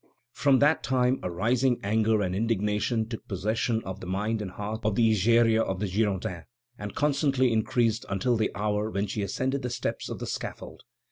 [0.31, 4.79] From that time a rising anger and indignation took possession of the mind and heart
[4.83, 6.45] of the Egeria of the Girondins,
[6.79, 10.81] and constantly increased until the hour when she ascended the steps of the scaffold.